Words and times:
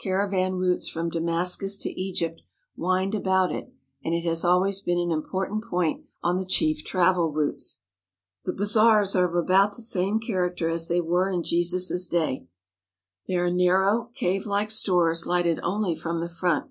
Caravan 0.00 0.54
routes 0.54 0.88
from 0.88 1.10
Damascus 1.10 1.76
to 1.80 1.90
Egypt 2.00 2.40
wind 2.76 3.14
about 3.14 3.52
it, 3.52 3.74
and 4.02 4.14
it 4.14 4.22
has 4.22 4.42
always 4.42 4.80
been 4.80 4.98
an 4.98 5.10
important 5.10 5.62
point 5.64 6.06
on 6.22 6.38
the 6.38 6.46
chief 6.46 6.82
travel 6.82 7.30
routes. 7.30 7.80
The 8.46 8.54
bazaars 8.54 9.14
are 9.14 9.26
of 9.28 9.34
about 9.34 9.76
the 9.76 9.82
same 9.82 10.18
character 10.18 10.70
as 10.70 10.88
they 10.88 11.02
were 11.02 11.28
in 11.28 11.42
Jesus's 11.42 12.06
day. 12.06 12.48
They 13.28 13.34
are 13.34 13.50
narrow, 13.50 14.06
cave 14.14 14.46
like 14.46 14.70
stores 14.70 15.26
lighted 15.26 15.60
only 15.62 15.94
from 15.94 16.20
the 16.20 16.30
front. 16.30 16.70